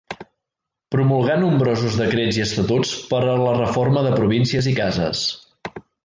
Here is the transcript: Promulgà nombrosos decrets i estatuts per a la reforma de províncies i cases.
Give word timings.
Promulgà 0.93 1.33
nombrosos 1.41 1.97
decrets 1.99 2.39
i 2.39 2.43
estatuts 2.45 2.93
per 3.11 3.19
a 3.33 3.39
la 3.41 3.51
reforma 3.59 4.03
de 4.07 4.15
províncies 4.21 4.71
i 4.73 4.75
cases. 4.81 5.21